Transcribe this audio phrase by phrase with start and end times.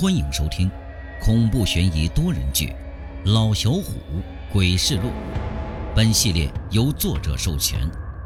[0.00, 0.66] 欢迎收听
[1.20, 2.68] 恐怖悬疑多人剧
[3.34, 4.00] 《老小虎
[4.50, 5.08] 鬼事录》。
[5.94, 7.78] 本系列由作者授权，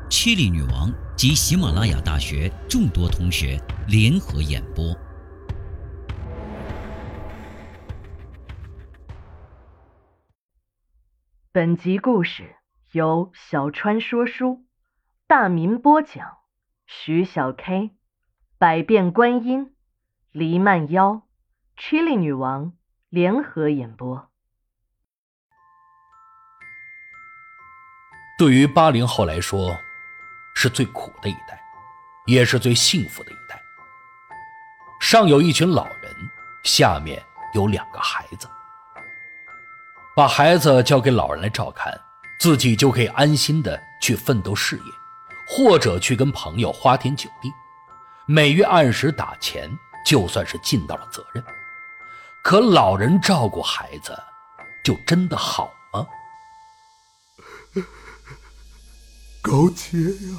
[0.09, 4.97] 七里女王及喜马拉雅大学众多同学联合演播。
[11.51, 12.55] 本集故事
[12.93, 14.65] 由小川说书、
[15.27, 16.37] 大民播讲，
[16.87, 17.91] 徐小 K、
[18.59, 19.75] 百变观音、
[20.31, 21.23] 黎曼妖。
[21.77, 22.73] Chili 女王
[23.09, 24.31] 联合演播。
[28.39, 29.77] 对于八零后来说，
[30.55, 31.61] 是最苦的一代，
[32.27, 33.61] 也是最幸福的一代。
[35.01, 36.15] 上有一群老人，
[36.63, 37.23] 下面
[37.55, 38.49] 有两个孩子。
[40.17, 41.93] 把孩子交给老人来照看，
[42.39, 44.93] 自己就可以安心的去奋斗事业，
[45.47, 47.53] 或者去跟朋友花天酒地，
[48.27, 49.69] 每月按时打钱，
[50.07, 51.45] 就算是尽到了责任。
[52.45, 54.15] 可老人照顾孩子，
[54.85, 56.07] 就真的好吗？
[59.41, 60.39] 高洁呀，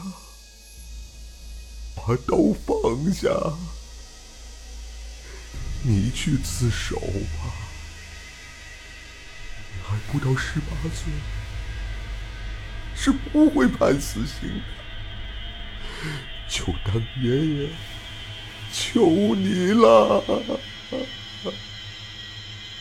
[1.96, 3.28] 把刀放下，
[5.82, 7.52] 你去自首吧。
[9.74, 11.12] 你还不到十八岁，
[12.96, 14.64] 是不会判死刑的。
[16.48, 17.70] 就当爷爷
[18.72, 20.24] 求你了。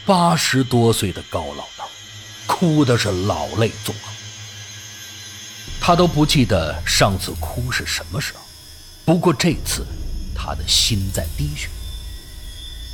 [0.06, 1.86] 八十多岁的高姥姥，
[2.47, 4.12] 哭的是老泪纵横。
[5.80, 8.41] 他都不记得上次哭是什么时候，
[9.06, 9.86] 不过这次，
[10.34, 11.70] 他的心在滴血。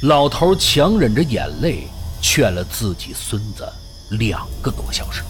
[0.02, 1.88] 老头强忍着眼泪，
[2.22, 3.68] 劝了自己孙子
[4.10, 5.24] 两个多小时。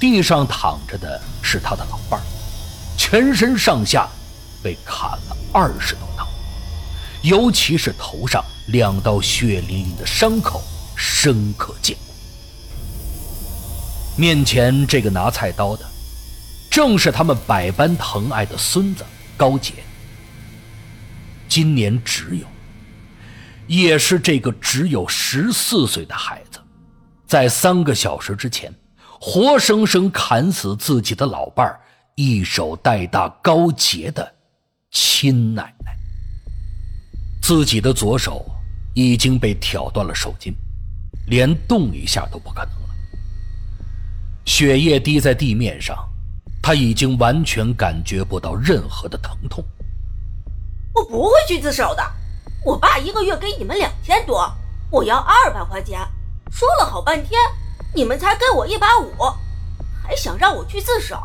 [0.00, 2.18] 地上躺着的是他的老伴，
[2.96, 4.08] 全身上下
[4.62, 6.26] 被砍了二十多刀，
[7.20, 8.42] 尤其是头上。
[8.68, 10.62] 两道血淋淋的伤口
[10.96, 11.96] 深可见。
[14.16, 15.84] 面前这个拿菜刀的，
[16.70, 19.04] 正是他们百般疼爱的孙子
[19.36, 19.72] 高杰。
[21.48, 22.46] 今年只有，
[23.66, 26.58] 也是这个只有十四岁的孩子，
[27.26, 28.72] 在三个小时之前，
[29.20, 31.80] 活生生砍死自己的老伴儿，
[32.14, 34.34] 一手带大高杰的
[34.90, 35.96] 亲奶奶。
[37.42, 38.46] 自己的左手
[38.94, 40.54] 已经被挑断了手筋，
[41.26, 42.88] 连动一下都不可能了。
[44.44, 46.08] 血液滴在地面上，
[46.62, 49.62] 他已经完全感觉不到任何的疼痛。
[50.94, 52.12] 我不会去自首的，
[52.64, 54.48] 我爸一个月给你们两千多，
[54.88, 55.98] 我要二百块钱，
[56.48, 57.40] 说了好半天，
[57.92, 59.12] 你们才给我一百五，
[60.00, 61.18] 还想让我去自首？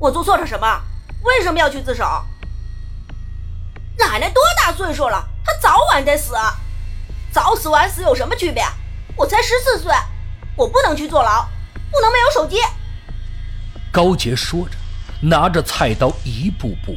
[0.00, 0.66] 我做错了什么？
[1.22, 2.04] 为什么要去自首？
[3.98, 5.22] 奶奶多大岁数了？
[5.44, 6.34] 她早晚得死，
[7.32, 8.64] 早死晚死有什么区别？
[9.16, 9.92] 我才十四岁，
[10.56, 11.48] 我不能去坐牢，
[11.90, 12.56] 不能没有手机。
[13.90, 14.76] 高杰说着，
[15.20, 16.96] 拿着菜刀一步步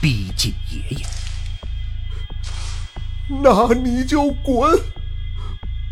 [0.00, 1.06] 逼近爷爷。
[3.42, 4.78] 那你就滚，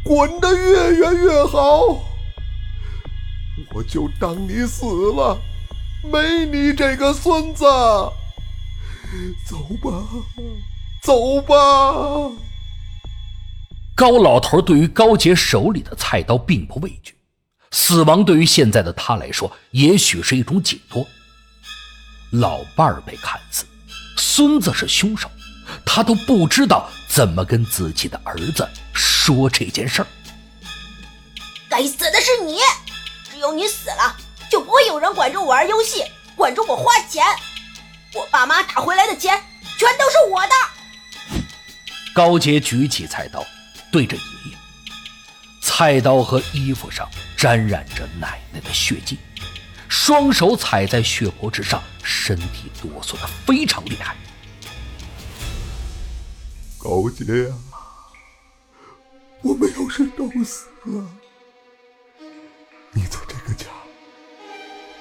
[0.05, 2.05] 滚得越远越好。
[3.73, 5.39] 我就当你死了，
[6.03, 7.65] 没你这个孙子。
[9.47, 10.07] 走吧，
[11.03, 12.31] 走吧。
[13.97, 17.15] 高老头对于高杰手里的菜刀并不畏惧，
[17.73, 21.07] 死亡对于现在的他来说，也许是一种解脱。
[22.31, 23.65] 老伴儿被砍死，
[24.17, 25.29] 孙子是凶手，
[25.85, 30.07] 他都不知道怎么跟自己的儿子说这件事儿。
[31.69, 32.59] 该死的是你，
[33.31, 34.17] 只有你死了，
[34.51, 36.05] 就不会有人管着我玩游戏，
[36.37, 37.25] 管着我花钱。
[38.15, 39.41] 我爸妈打回来的钱
[39.79, 41.41] 全都是我的。
[42.13, 43.45] 高杰举起菜刀，
[43.93, 44.57] 对着爷爷。
[45.63, 49.19] 菜刀和衣服上沾染着奶奶的血迹，
[49.89, 54.17] 双手踩在血泊之上，身体哆嗦的非常厉害。
[56.79, 57.55] 高杰呀，
[59.43, 61.07] 我们要是都死了，
[62.93, 63.67] 你在这个家，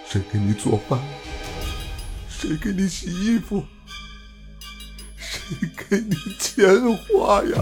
[0.07, 0.99] 谁给你做饭？
[2.39, 3.65] 谁给你洗衣服？
[5.17, 6.65] 谁给你钱
[6.95, 7.61] 花呀？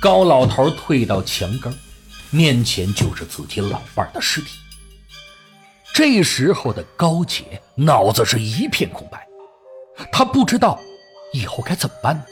[0.00, 1.78] 高老头退到墙根，
[2.30, 4.56] 面前就是自己老伴的尸体。
[5.92, 9.28] 这时候的高姐脑子是一片空白，
[10.10, 10.80] 她不知道
[11.34, 12.24] 以后该怎么办？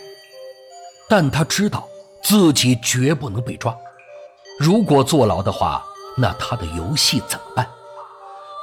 [1.11, 1.87] 但她知道
[2.23, 3.77] 自己绝不能被抓，
[4.59, 5.85] 如果坐牢的话，
[6.17, 7.69] 那她的游戏怎么办？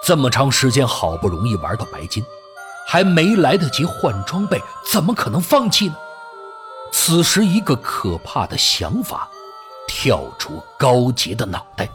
[0.03, 2.23] 这么长时间，好不容易玩到白金，
[2.87, 4.61] 还没来得及换装备，
[4.91, 5.95] 怎么可能放弃呢？
[6.91, 9.27] 此时，一个可怕的想法
[9.87, 11.89] 跳出高杰的脑袋：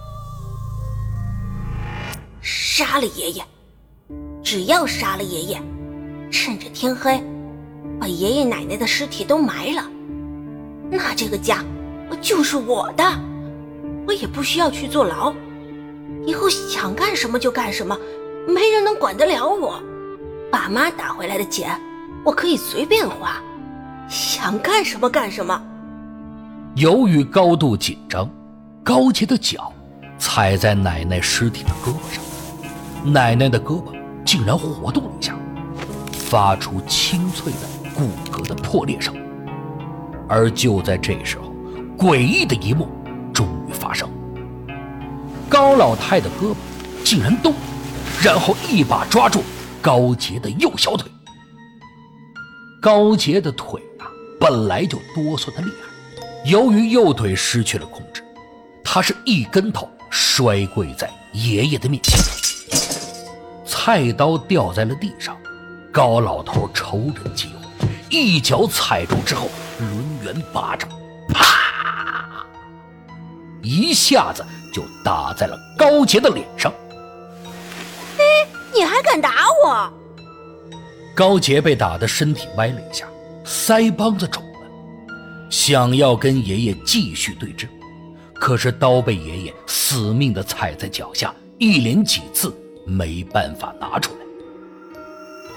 [2.42, 3.42] 杀了爷爷！
[4.42, 5.62] 只要杀了爷爷，
[6.30, 7.22] 趁着天黑，
[7.98, 9.82] 把爷爷奶奶的尸体都埋了，
[10.90, 11.64] 那这个家
[12.20, 13.04] 就是我的，
[14.06, 15.32] 我也不需要去坐牢，
[16.26, 17.96] 以后想干什么就干什么，
[18.46, 19.82] 没人能管得了我。
[20.50, 21.80] 爸妈打回来的钱，
[22.24, 23.40] 我可以随便花。
[24.08, 25.60] 想干什么干什么。
[26.74, 28.28] 由于高度紧张，
[28.84, 29.72] 高杰的脚
[30.18, 33.92] 踩在奶奶尸体的胳膊上，奶奶的胳膊
[34.24, 35.34] 竟然活动了一下，
[36.12, 39.14] 发出清脆的骨骼的破裂声。
[40.28, 41.52] 而就在这时候，
[41.96, 42.88] 诡异的一幕
[43.32, 44.08] 终于发生：
[45.52, 46.56] 高老太的胳膊
[47.04, 47.52] 竟然动，
[48.24, 49.44] 然后一把抓住
[49.82, 51.12] 高杰的右小腿。
[52.80, 54.08] 高杰的腿啊。
[54.40, 58.24] 本来就哆嗦的厉害，由于右腿失去了控制，
[58.82, 62.18] 他是一跟头摔跪在爷爷的面前，
[63.66, 65.36] 菜刀掉在了地上，
[65.92, 70.88] 高老头瞅准机会，一脚踩住之后，抡圆巴掌，
[71.28, 72.44] 啪，
[73.62, 76.72] 一下子就打在了高杰的脸上。
[78.18, 79.92] 哎，你还敢打我？
[81.14, 83.06] 高杰被打得身体歪了一下。
[83.44, 84.70] 腮帮子肿了，
[85.50, 87.66] 想要跟爷爷继续对峙，
[88.34, 94.20] 可是刀被爷爷死命的踩在脚下，一连几次没办法拿出来。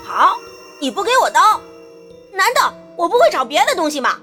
[0.04, 0.36] 好，
[0.82, 1.62] 你不给我刀，
[2.34, 4.18] 难道我不会找别的东西吗？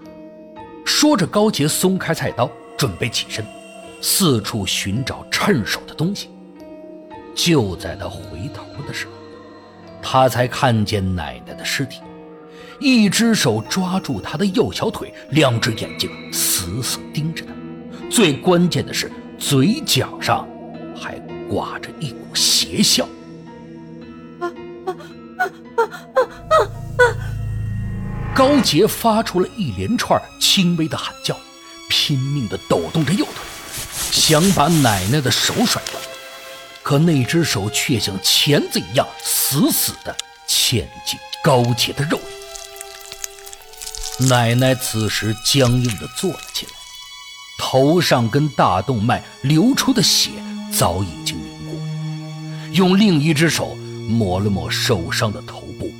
[0.84, 3.46] 说着，高杰松开菜刀，准备起身，
[4.02, 6.28] 四处寻找趁手的东西。
[7.34, 9.12] 就在他回头的时候，
[10.02, 12.00] 他才看见奶奶的尸体。
[12.80, 17.52] 一只手抓住他的右小腿，两只眼睛死死盯着他。
[18.10, 20.46] 最关键的是，嘴角上
[20.94, 21.16] 还
[21.48, 23.08] 挂着一股邪笑。
[28.34, 31.36] 高杰发出了一连串轻微的喊叫，
[31.88, 33.34] 拼命地抖动着右腿，
[34.12, 36.00] 想把奶奶的手甩断，
[36.82, 40.14] 可那只手却像钳子一样死死地
[40.46, 42.24] 嵌进高洁的肉里。
[44.28, 46.72] 奶奶此时僵硬地坐了起来，
[47.58, 50.30] 头上跟大动脉流出的血
[50.70, 51.80] 早已经凝固。
[52.72, 53.74] 用另一只手
[54.08, 55.90] 抹了抹受伤的头部，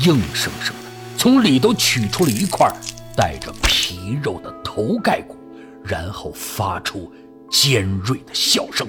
[0.00, 2.72] 硬生生的从里头取出了一块
[3.16, 5.36] 带着皮肉的头盖骨，
[5.84, 7.12] 然后发出
[7.50, 8.86] 尖锐的笑声：“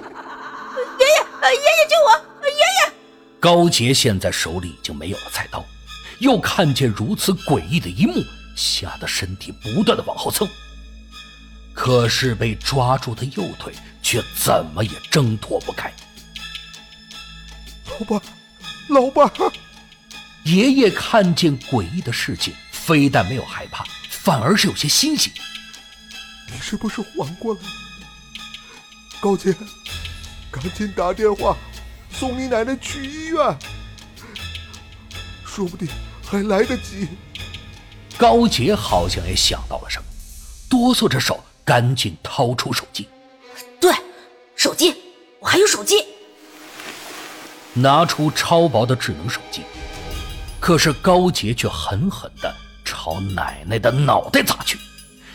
[1.00, 2.48] 爷爷，爷爷救我！
[2.48, 2.94] 爷爷！”
[3.39, 5.63] 高杰现在手里已经没有了菜刀，
[6.19, 8.24] 又看见如此诡异的一幕。
[8.56, 10.50] 吓得身体不断的往后蹭，
[11.75, 13.71] 可是被抓住的右腿
[14.01, 15.94] 却怎么也挣脱不开。
[17.86, 18.19] 老爸，
[18.89, 19.31] 老爸！
[20.44, 25.31] 爷爷看见诡异的事情，非但没有害怕，反而是有些欣喜。
[26.51, 27.68] 你是不是缓过来了？
[29.19, 29.54] 高杰，
[30.52, 31.58] 赶紧打电话
[32.12, 33.58] 送你奶奶去医院，
[35.46, 35.88] 说不定
[36.24, 37.08] 还来得及。
[38.18, 40.06] 高杰好像也想到了什么，
[40.69, 43.07] 哆嗦着手，赶紧掏出手机。
[43.80, 43.94] 对，
[44.56, 44.95] 手机，
[45.40, 45.95] 我还有手机。
[47.74, 49.62] 拿出超薄的智能手机，
[50.59, 54.80] 可是高杰却狠狠地朝奶奶的脑袋砸去，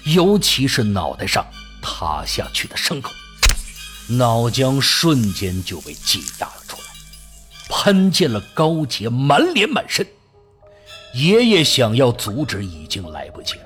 [0.04, 1.46] 尤其是脑袋上
[1.80, 3.12] 塌下去的伤口，
[4.08, 6.82] 脑浆瞬间就被挤压了出来，
[7.68, 10.06] 喷溅了高杰满脸满身。
[11.14, 13.64] 爷爷想要阻止，已经来不及了，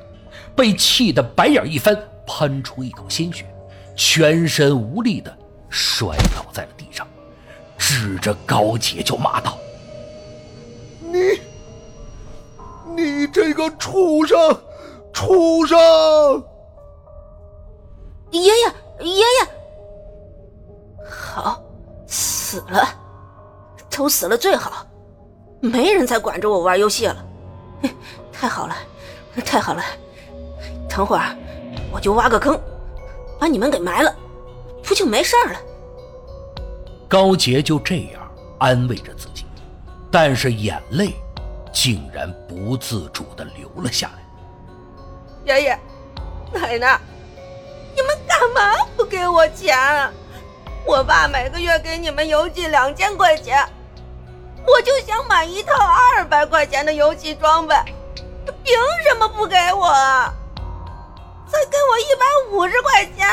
[0.54, 3.46] 被气得白眼一翻，喷出一口鲜血，
[3.96, 5.36] 全身无力的
[5.70, 7.06] 摔倒在了地上，
[7.78, 9.56] 指着高杰就骂道
[11.00, 11.40] ：“你，
[12.94, 14.36] 你这个畜生，
[15.12, 15.78] 畜生！”
[18.32, 18.50] 爷爷，
[19.04, 19.24] 爷爷，
[21.36, 21.62] 好，
[22.06, 22.88] 死了，
[23.90, 24.86] 都死了最好，
[25.60, 27.16] 没人再管着我玩游戏了。
[28.32, 28.74] 太好了，
[29.44, 29.82] 太好了！
[30.88, 31.36] 等会儿
[31.92, 32.58] 我就挖个坑，
[33.38, 34.16] 把你们给埋了，
[34.82, 35.60] 不就没事了？
[37.06, 38.26] 高杰就这样
[38.58, 39.44] 安慰着自己，
[40.10, 41.16] 但是眼泪
[41.70, 45.54] 竟然不自主的流了下来。
[45.54, 45.78] 爷爷，
[46.50, 46.98] 奶奶，
[47.94, 49.76] 你们干嘛不给我钱？
[50.86, 53.58] 我爸每个月给你们邮寄两千块钱。
[54.64, 57.74] 我就想买一套二百块钱的游戏装备，
[58.46, 58.74] 他凭
[59.08, 59.92] 什么不给我？
[61.48, 63.28] 才给我一百五十块钱，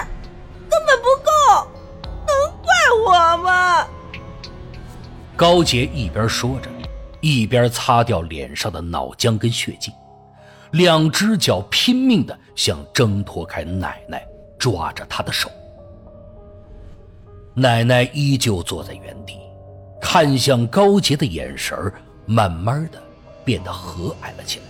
[0.69, 1.67] 根本不够，
[2.27, 2.72] 能怪
[3.05, 3.88] 我吗？
[5.36, 6.69] 高杰一边说着，
[7.22, 9.91] 一边擦掉脸上的脑浆跟血迹，
[10.72, 14.24] 两只脚拼命的想挣脱开奶奶
[14.60, 15.50] 抓着他的手。
[17.55, 19.38] 奶奶依旧坐在原地，
[20.01, 21.77] 看向高杰的眼神
[22.25, 23.00] 慢慢的
[23.45, 24.65] 变得和蔼了起来。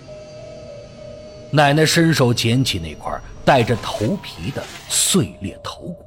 [1.49, 6.05] 奶奶伸手捡起那块带着头皮的碎裂头骨，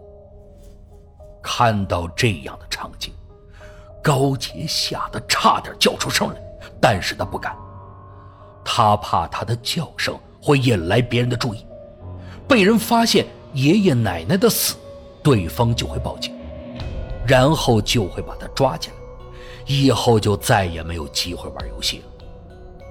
[1.43, 3.11] 看到这样的场景，
[4.03, 6.37] 高杰吓得差点叫出声来，
[6.79, 7.57] 但是他不敢，
[8.63, 11.65] 他怕他的叫声会引来别人的注意，
[12.47, 14.75] 被人发现爷爷奶奶的死，
[15.23, 16.36] 对方就会报警。
[17.27, 18.97] 然后就会把他抓起来，
[19.67, 22.05] 以后就再也没有机会玩游戏了。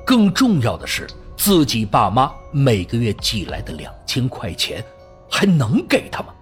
[0.05, 4.83] 更重要的是，自己爸妈每个月寄来的两千块钱，
[5.29, 6.33] 还能给他吗？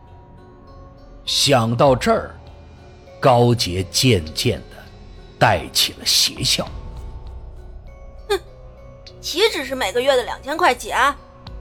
[1.26, 2.36] 想到这儿，
[3.20, 4.76] 高杰渐渐的
[5.40, 6.68] 带起了邪笑。
[8.28, 8.40] 哼，
[9.22, 10.98] 岂止是每个月的两千块钱，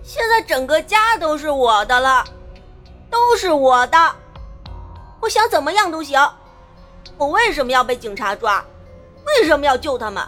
[0.02, 2.24] 现在整个家都是我的了，
[3.08, 3.98] 都是我的。
[5.23, 6.21] 我想怎么样都行，
[7.17, 8.62] 我为什么要被警察抓？
[9.25, 10.21] 为什么要救他们？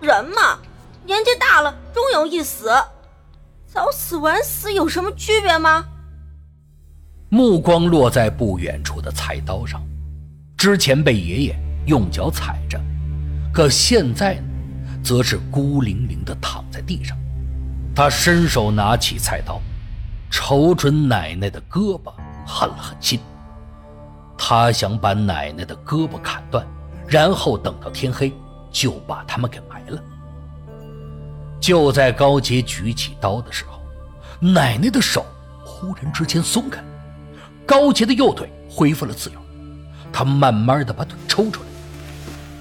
[0.00, 0.58] 人嘛，
[1.06, 2.68] 年纪大了终有一死，
[3.72, 5.84] 早死晚死有什么区别吗？
[7.28, 9.80] 目光落在不远处的菜刀上，
[10.56, 12.76] 之前被爷爷用脚踩着，
[13.54, 17.16] 可现在呢，则是孤零零的躺在地上。
[17.94, 19.60] 他伸手拿起菜刀，
[20.28, 22.12] 瞅准奶奶的胳膊，
[22.44, 23.20] 狠了狠心。
[24.42, 26.66] 他想把奶奶的胳膊砍断，
[27.06, 28.32] 然后等到天黑
[28.72, 30.02] 就把他们给埋了。
[31.60, 33.78] 就在高杰举起刀的时候，
[34.40, 35.26] 奶奶的手
[35.62, 36.82] 忽然之间松开，
[37.66, 39.38] 高杰的右腿恢复了自由。
[40.10, 41.68] 他慢慢的把腿抽出来，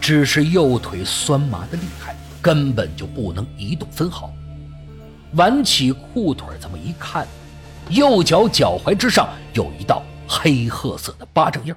[0.01, 4.29] 只是右腿酸麻的厉害，根本就不能移动分毫。
[5.35, 7.25] 挽起裤腿这么一看，
[7.89, 10.03] 右脚脚踝之上有一道。
[10.31, 11.73] 黑褐色的巴掌印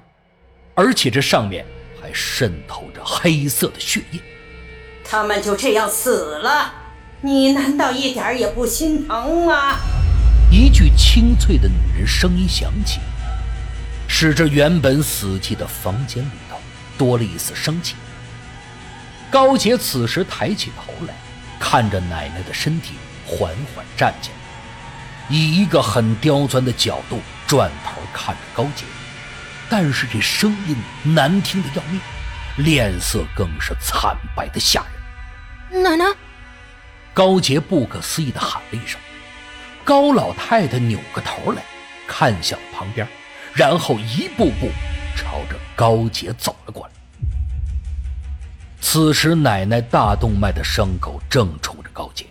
[0.75, 1.65] 而且这上面
[1.99, 4.19] 还渗透着黑色的血液。
[5.03, 6.71] 他们就这样死了，
[7.21, 9.77] 你难道一点也不心疼吗？
[10.51, 12.99] 一句清脆的女人声音响起，
[14.07, 16.57] 使这原本死寂的房间里头
[16.95, 17.95] 多了一丝生气。
[19.31, 21.15] 高杰此时抬起头来，
[21.59, 22.93] 看着奶奶的身体
[23.25, 27.19] 缓缓站起来，以一个很刁钻的角度
[27.53, 28.01] 转头。
[28.11, 28.83] 看着高杰，
[29.69, 31.99] 但是这声音难听的要命，
[32.57, 34.83] 脸色更是惨白的吓
[35.71, 35.83] 人。
[35.83, 36.05] 奶奶，
[37.13, 38.99] 高杰不可思议的喊了一声。
[39.83, 41.61] 高老太太扭过头来，
[42.07, 43.07] 看向旁边，
[43.53, 44.71] 然后一步步
[45.15, 46.93] 朝着高杰走了过来。
[48.79, 52.25] 此时，奶奶大动脉的伤口正冲着高杰，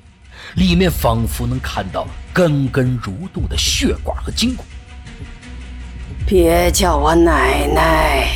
[0.54, 4.64] 里面仿佛能看到根根如镀的血管和筋骨。
[6.32, 8.26] 别叫我奶奶，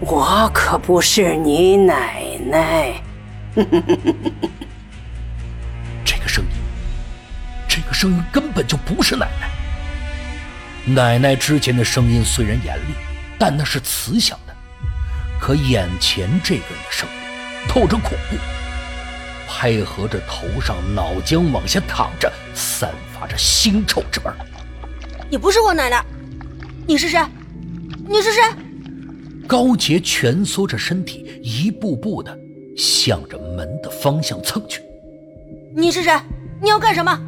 [0.00, 2.94] 我可不是你奶奶。
[6.02, 6.50] 这个声音，
[7.68, 9.50] 这个声音根本就不是奶奶。
[10.86, 12.94] 奶奶之前的声音虽然严厉，
[13.38, 14.56] 但那是慈祥的。
[15.38, 17.14] 可眼前这个人的声音
[17.68, 18.38] 透着恐怖，
[19.46, 24.32] 配合着头上脑浆往下淌着，散发着腥臭之味。
[25.28, 26.02] 你不是我奶奶。
[26.86, 27.20] 你是谁？
[28.08, 28.40] 你是谁？
[29.48, 32.36] 高洁蜷缩着身体，一步步的
[32.76, 34.80] 向着门的方向蹭去。
[35.74, 36.12] 你是谁？
[36.62, 37.20] 你要干什么？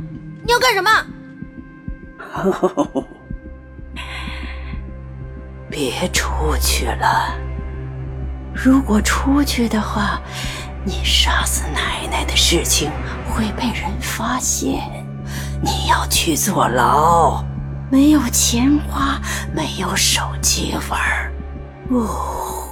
[0.46, 0.90] 你要干什么？
[5.68, 7.36] 别出去了！
[8.54, 10.20] 如果出去的话，
[10.84, 12.90] 你杀死奶奶的事情
[13.28, 15.04] 会被人发现，
[15.60, 17.44] 你要去坐牢。
[17.90, 19.18] 没有钱花，
[19.54, 21.32] 没有手机玩
[21.90, 22.68] 哦，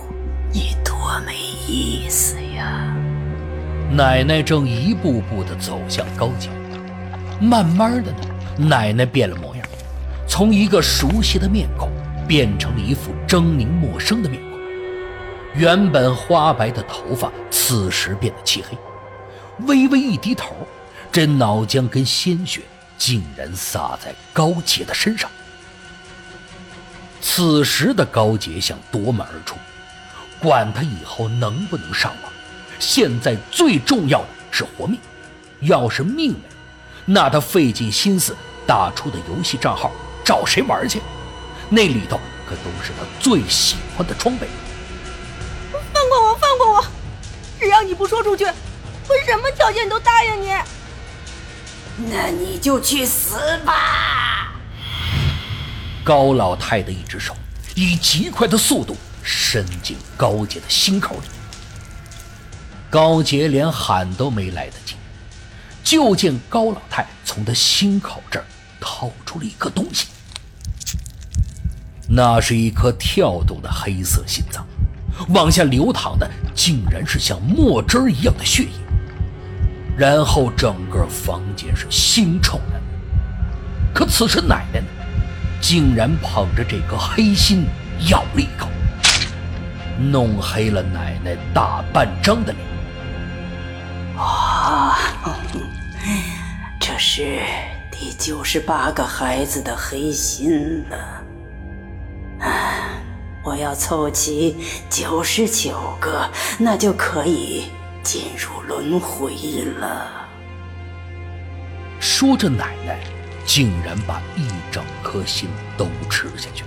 [0.53, 0.95] 你多
[1.27, 1.35] 没
[1.67, 2.95] 意思呀！
[3.91, 6.51] 奶奶正一步步的走向高洁，
[7.41, 8.19] 慢慢的呢，
[8.57, 9.67] 奶奶变了模样，
[10.29, 11.91] 从一个熟悉的面孔
[12.29, 14.51] 变成了一副狰狞陌生的面孔。
[15.55, 18.77] 原本花白的头发，此时变得漆黑，
[19.67, 20.55] 微微一低头，
[21.11, 22.63] 这脑浆跟鲜血。
[22.99, 25.31] 竟然洒在高洁的身上。
[27.21, 29.57] 此时的高洁想夺门而出，
[30.41, 32.33] 管他以后能不能上网，
[32.79, 34.99] 现在最重要的是活命。
[35.61, 36.41] 要是命没，
[37.07, 39.91] 那他费尽心思打出的游戏账号
[40.23, 41.01] 找谁玩去？
[41.71, 44.47] 那里头可都是他最喜欢的装备。
[45.73, 46.85] 放过我，放过我！
[47.59, 50.55] 只要你不说出去，我什么条件都答应你。
[52.11, 54.26] 那你就去死吧！
[56.07, 57.35] 高老太的一只手
[57.75, 61.23] 以极快的速度伸进高杰的心口里，
[62.89, 64.95] 高杰连喊都没来得及，
[65.83, 68.45] 就见高老太从他心口这儿
[68.81, 70.07] 掏出了一颗东西，
[72.09, 74.65] 那是一颗跳动的黑色心脏，
[75.31, 78.71] 往下流淌的竟然是像墨汁一样的血液，
[79.99, 82.81] 然后整个房间是腥臭的。
[83.93, 84.87] 可此时奶奶呢？
[85.61, 87.65] 竟然捧着这颗黑心
[88.11, 88.69] 咬了一口，
[89.99, 92.65] 弄黑了奶奶大半张的脸。
[94.17, 94.97] 啊，
[96.81, 97.41] 这是
[97.91, 100.97] 第九十八个孩子的黑心了。
[102.41, 103.01] 啊，
[103.43, 104.57] 我要凑齐
[104.89, 107.65] 九十九个，那就可以
[108.03, 109.35] 进入轮回
[109.81, 110.07] 了。
[111.99, 112.99] 说着，奶奶。
[113.47, 115.49] 竟然把一整颗心
[115.79, 116.65] 都吃下去，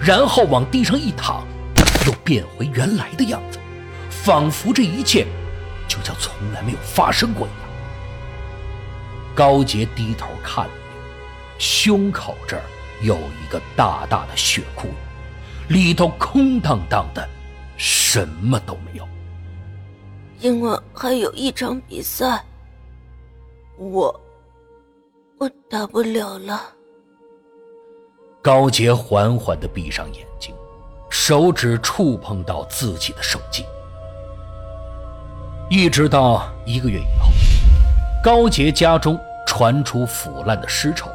[0.00, 1.44] 然后往地上一躺，
[2.06, 3.58] 又变回原来的样子，
[4.08, 5.26] 仿佛这一切
[5.88, 7.60] 就像从来没有发生过一样。
[9.34, 12.62] 高杰低头看了一眼，胸口这儿
[13.02, 14.92] 有一个大大的血窟窿，
[15.74, 17.28] 里头空荡荡的，
[17.76, 19.06] 什么都没有。
[20.38, 22.44] 今晚还有一场比赛，
[23.76, 24.20] 我。
[25.38, 26.60] 我打不了了。
[28.40, 30.54] 高杰缓缓的闭上眼睛，
[31.10, 33.64] 手指触碰到自己的手机。
[35.68, 37.28] 一直到一个月以后，
[38.24, 41.14] 高杰家中传出腐烂的尸臭味，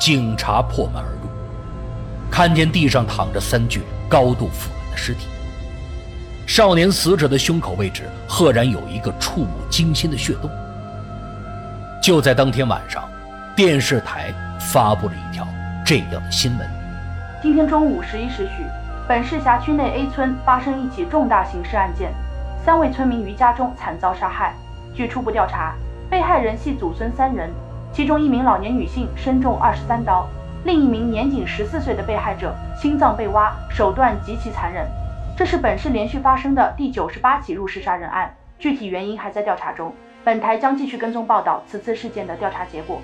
[0.00, 1.28] 警察破门而入，
[2.30, 5.26] 看见地上躺着三具高度腐烂的尸体。
[6.46, 10.50] 少年死者的胸口位置赫然有一个触目惊心的血洞。
[12.02, 13.06] 就在当天晚上。
[13.54, 15.46] 电视台发布了一条
[15.84, 16.66] 这样的新闻：
[17.42, 18.64] 今天中午十一时许，
[19.06, 22.10] 本市辖区内 A 村发生一起重大刑事案件，
[22.64, 24.54] 三位村民于家中惨遭杀害。
[24.94, 25.74] 据初步调查，
[26.08, 27.50] 被害人系祖孙三人，
[27.92, 30.26] 其中一名老年女性身中二十三刀，
[30.64, 34.86] 另一名年仅十四岁的被害者心脏被挖，手段极其残忍。
[35.36, 39.92] 这是本市连续发生的第九十八起入室杀人案，具体原因还在调查中。
[40.24, 42.98] 本台将继续跟踪报道此次事件的调查结果。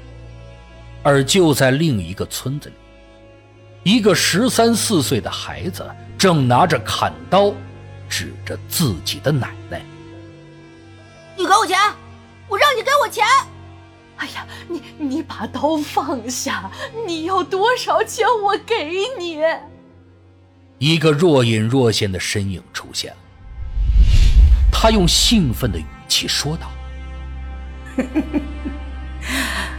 [1.02, 2.74] 而就在另一个村子里，
[3.92, 7.52] 一个十三四岁的孩子正拿着砍刀，
[8.08, 9.82] 指着自己的奶奶
[11.36, 11.78] ：“你给我钱！
[12.48, 13.24] 我让你给我钱！”
[14.18, 16.70] 哎呀，你你把刀放下！
[17.06, 19.40] 你要多少钱，我给你。
[20.78, 23.18] 一个若隐若现的身影出现了，
[24.72, 26.70] 他用兴奋的语气说道。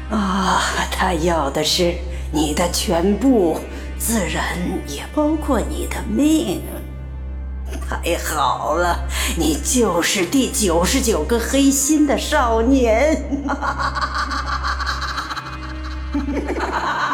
[0.10, 1.94] 啊，他要的是
[2.32, 3.60] 你的全部，
[3.98, 6.62] 自然也包括你的命。
[7.88, 9.00] 太好了，
[9.38, 13.24] 你就是第九十九个黑心的少年。
[13.48, 13.84] 哈哈哈
[16.12, 17.09] 哈哈